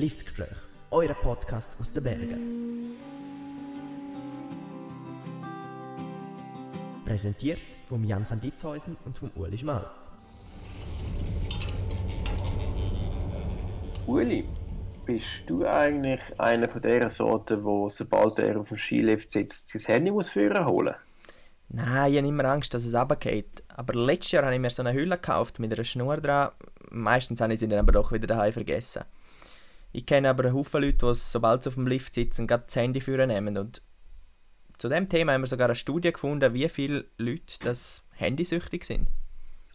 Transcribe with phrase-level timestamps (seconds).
[0.00, 0.56] Liftgespräch,
[0.92, 2.96] euer Podcast aus den Bergen.
[7.04, 10.10] Präsentiert von Jan van Ditzhäusen und von Uli Schmalz.
[14.06, 14.48] Uli,
[15.04, 19.82] bist du eigentlich einer von der Sorten, wo sobald er auf dem Skilift sitzt, sein
[19.82, 20.94] Handy muss führen holen?
[21.68, 23.62] Nein, ich habe immer Angst, dass es runtergeht.
[23.68, 26.52] Aber letztes Jahr habe ich mir so eine Hülle gekauft mit einer Schnur dran.
[26.88, 29.04] Meistens habe ich sie dann aber doch wieder daheim vergessen.
[29.92, 32.76] Ich kenne aber einen Haufen Leute, die, sobald sie auf dem Lift sitzen, gerade das
[32.76, 33.58] Handy führen nehmen.
[33.58, 33.82] Und
[34.78, 39.08] zu dem Thema haben wir sogar eine Studie gefunden, wie viele Leute das handysüchtig sind.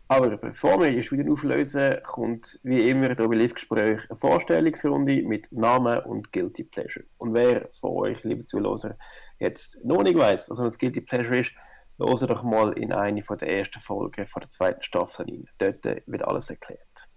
[0.07, 5.51] Aber bevor wir die Studie auflösen, kommt wie immer hier bei Live-Gespräch eine Vorstellungsrunde mit
[5.51, 7.05] Namen und Guilty Pleasure.
[7.17, 8.95] Und wer von euch, liebe Zuhörer,
[9.39, 11.51] jetzt noch nicht weiß, was ein Guilty Pleasure ist,
[11.97, 15.47] hört doch mal in eine der ersten Folgen von der zweiten Staffel rein.
[15.57, 17.07] Dort wird alles erklärt.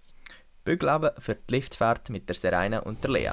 [0.68, 3.30] Bügelabend für die Liftfahrt mit der Serena und der Lea.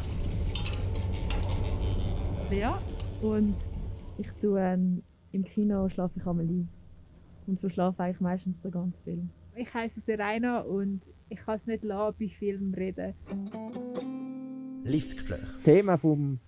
[2.49, 2.71] Lea
[3.21, 3.57] und
[4.17, 6.69] ich tue ähm, im Kino schlafe ich einmal ein
[7.45, 9.29] und verschlafe eigentlich meistens den ganzen Film.
[9.53, 13.13] Ich heiße Serena und ich kann es nicht lassen, bei Filmen reden.
[14.85, 15.41] Liftgespräch.
[15.65, 16.39] Thema vom,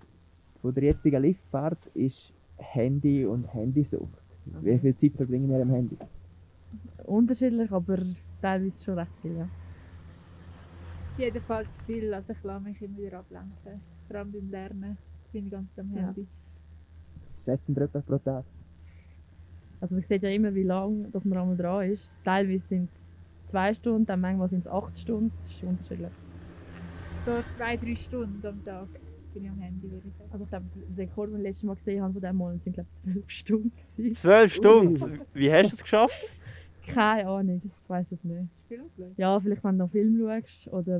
[0.61, 4.21] von der jetzigen Liftfahrt ist Handy und Handysucht.
[4.61, 5.97] Wie viel Zeit verbringen wir am Handy?
[7.03, 7.97] Unterschiedlich, aber
[8.41, 9.35] teilweise schon recht viel.
[9.39, 9.49] Ja.
[11.17, 13.81] Jedenfalls zu viel, also ich lasse mich immer wieder ablenken.
[14.07, 14.97] Vor allem beim Lernen
[15.31, 16.07] bin ich ganz am Ja.
[16.07, 16.27] Handy.
[17.45, 18.45] Schätzen wir etwa pro Tag?
[19.79, 22.23] Also man sieht ja immer, wie lange dass man einmal dran ist.
[22.23, 23.17] Teilweise sind es
[23.49, 25.31] zwei Stunden, dann manchmal sind es acht Stunden.
[25.43, 26.11] Das ist unterschiedlich.
[27.25, 28.87] So zwei, drei Stunden am Tag
[29.33, 30.29] bin ich am Handy, würde ich sagen.
[30.31, 32.73] Also ich glaube, der Rekord, den ich letztes Mal gesehen habe von diesem Monat, sind
[32.73, 33.71] glaube ich zwölf Stunden.
[33.97, 34.15] gewesen.
[34.15, 35.21] Zwölf Stunden?
[35.33, 36.33] Wie hast du es geschafft?
[36.87, 38.49] Keine Ahnung, ich weiß es nicht.
[38.65, 39.13] Spielplatz.
[39.17, 40.99] Ja, vielleicht wenn du noch Film schaust oder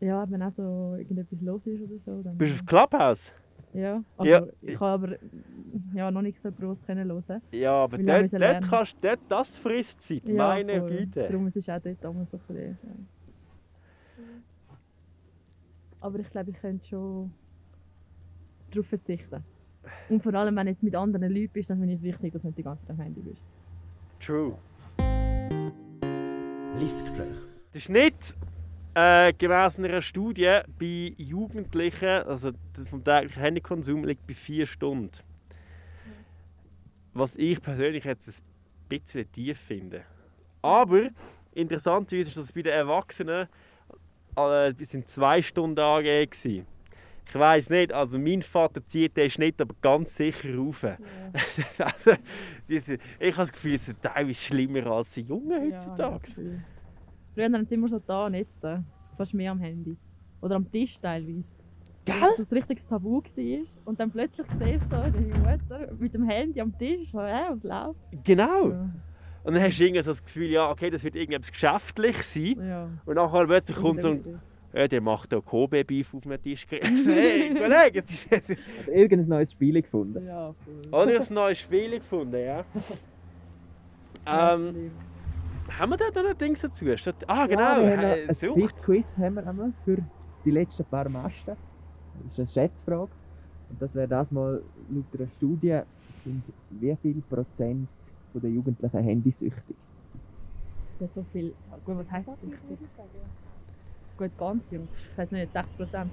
[0.00, 2.22] ja, wenn auch so irgendetwas los ist oder so.
[2.22, 3.32] Dann, Bist du auf Clubhouse?
[3.72, 4.46] Ja, also Ja.
[4.60, 5.18] ich habe aber
[5.94, 7.42] ja, noch nicht so groß können hören.
[7.52, 10.90] Ja, aber dort, dort kannst dort, das frisst Zeit, Ja, meine voll.
[10.90, 11.28] Güte.
[11.28, 12.94] Darum ist es auch dort immer so ein bisschen, ja.
[16.00, 17.32] Aber ich glaube, ich könnte schon
[18.70, 19.42] darauf verzichten.
[20.08, 22.32] Und vor allem, wenn du jetzt mit anderen Leuten bist, dann finde ich es wichtig,
[22.32, 23.42] dass du nicht die ganze Zeit am Handy bist.
[24.20, 24.58] True.
[26.78, 27.36] Liftgespräch.
[27.72, 28.34] Der Schnitt
[28.94, 32.52] äh, gemäß einer Studie bei Jugendlichen, also
[32.88, 35.10] vom täglichen Handykonsum, liegt bei vier Stunden.
[37.12, 38.34] Was ich persönlich jetzt ein
[38.88, 40.02] bisschen tief finde.
[40.62, 41.08] Aber
[41.52, 43.48] interessant ist, dass es bei den Erwachsenen
[44.36, 46.66] äh, in zwei Stunden angegeben.
[47.26, 50.84] Ich weiß nicht, also mein Vater zieht den Schnitt aber ganz sicher rauf.
[51.78, 52.12] also,
[52.68, 56.28] diese, ich habe das Gefühl, es ist teilweise schlimmer als die Jungen heutzutage.
[56.36, 56.52] Ja,
[57.34, 58.84] Früher haben sie immer so da und jetzt da.
[59.16, 59.96] Fast mehr am Handy.
[60.40, 61.44] Oder am Tisch teilweise.
[62.04, 62.16] Gell?
[62.36, 63.64] Das ein richtiges Tabu war.
[63.86, 67.10] Und dann plötzlich sehe ich so deine Mutter mit dem Handy am Tisch.
[67.10, 68.24] So, ja, was läuft?
[68.24, 68.70] Genau.
[68.70, 68.90] Ja.
[69.42, 72.56] Und dann hast du irgendwie so das Gefühl, ja, okay, das wird irgendetwas geschäftlich sein.
[72.66, 72.88] ja.
[73.04, 74.40] Und nachher plötzlich kommt so ein,
[74.74, 76.66] ja, der macht da Kobe-Beef auf den Tisch.
[76.70, 78.50] Ich so, hey, Kollege, jetzt ist jetzt...
[78.50, 80.26] Oder irgendein neues Spiel gefunden?
[80.26, 80.88] Ja, voll.
[81.02, 82.64] Oder ein neues Spiel gefunden, ja.
[84.26, 84.90] Ja, ähm, schlimm.
[85.78, 86.86] haben wir da noch ein Ding dazu?
[86.86, 88.54] Ah, Ja, genau, wir haben äh, ein Sucht.
[88.54, 89.98] Quiz-Quiz haben wir für
[90.44, 91.56] die letzten paar Masten.
[92.22, 93.10] Das ist eine Schätzfrage.
[93.68, 95.80] Und das wäre das mal laut einer Studie,
[96.22, 97.88] sind wie viel Prozent
[98.32, 99.76] von der Jugendlichen handysüchtig?
[100.98, 101.48] Das hat so viel.
[101.70, 102.40] Ja, Gut, was heisst das?
[102.40, 102.78] süchtig?
[104.16, 104.88] Gut, ganz jung.
[105.12, 106.12] Ich weiß nicht, 60 Prozent.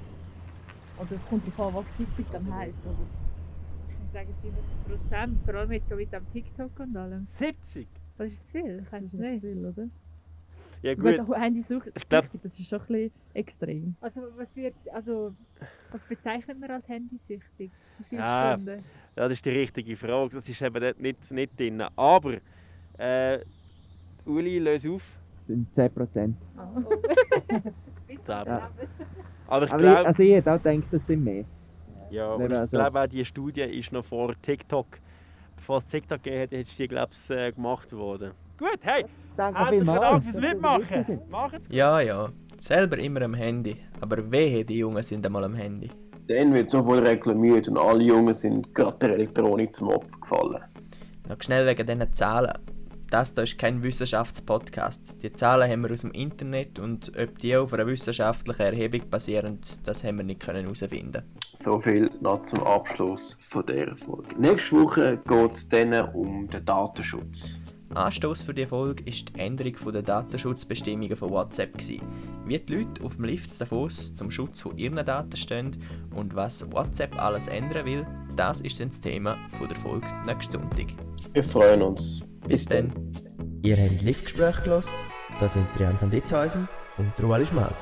[0.97, 2.79] Oder es kommt darauf an, was süchtig dann heisst.
[2.85, 2.95] Oder?
[3.89, 7.27] Ich würde sagen 70 Prozent, vor allem jetzt so mit am TikTok und allem.
[7.27, 7.87] 70?
[8.17, 9.87] Das ist zu viel, ich Das weiß ist es nicht viel, oder?
[10.83, 11.91] Ja Gut, gut, Handysucht,
[12.41, 13.95] das ist schon ein bisschen extrem.
[14.01, 15.35] Also was wird, also
[15.91, 17.71] was bezeichnet man als handysüchtig?
[17.99, 18.53] Wie viele Ja.
[18.55, 18.83] Stunden?
[19.15, 20.33] das ist die richtige Frage.
[20.33, 21.83] Das ist eben dort nicht, nicht drin.
[21.95, 22.37] Aber,
[22.97, 23.39] äh,
[24.25, 25.19] Uli, löse auf.
[25.35, 26.37] Das sind 10 Prozent.
[26.57, 26.81] Oh.
[28.27, 28.43] Ja.
[28.45, 28.69] Ja.
[29.47, 31.43] Aber ich glaube, also ich hätte auch gedacht, das sind mehr.
[32.09, 34.87] ja, und ich also- glaube auch, die Studie ist noch vor TikTok.
[35.57, 38.31] Bevor es TikTok gegeben hätte, hättest du die, glaube ich, äh, gemacht worden.
[38.57, 39.05] Gut, hey,
[39.37, 40.01] Danke herzlichen vielmals.
[40.01, 41.19] Dank fürs Mitmachen.
[41.29, 41.75] Macht's gut.
[41.75, 42.29] Ja, ja.
[42.57, 43.77] Selber immer am Handy.
[44.01, 45.89] Aber wehe, die Jungen sind einmal am Handy.
[46.27, 50.63] Dann wird sofort reklamiert und alle Jungen sind gerade der Elektronik zum Opfer gefallen.
[51.27, 52.51] Noch schnell wegen diesen Zahlen.
[53.11, 55.21] Das hier ist kein Wissenschaftspodcast.
[55.21, 59.59] Die Zahlen haben wir aus dem Internet und ob die auf einer wissenschaftlichen Erhebung basieren,
[59.83, 61.23] das haben wir nicht herausfinden.
[61.53, 64.33] So viel noch zum Abschluss von dieser Folge.
[64.39, 67.59] Nächste Woche geht es dann um den Datenschutz.
[67.93, 71.73] Anstoß für die Folge ist die Änderung der Datenschutzbestimmungen von WhatsApp.
[71.73, 72.01] Gewesen.
[72.45, 75.71] Wie die Leute auf dem Lift Davos zum Schutz von ihren Daten stehen
[76.15, 80.53] und was WhatsApp alles ändern will, das ist dann das Thema von der Folge nächsten
[80.53, 80.87] Sonntag.
[81.33, 82.23] Wir freuen uns.
[82.47, 82.91] Bis dann.
[83.63, 84.93] Ihr habt Liftgespräch gelost.
[85.39, 86.67] Da sind Brian van Ditzhäusen
[86.97, 87.75] und Ruali Schmalz.